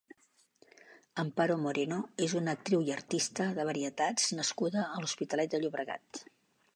[1.23, 6.23] Amparo Moreno és una actriu i artista de varietats nascuda a l'Hospitalet de Llobregat.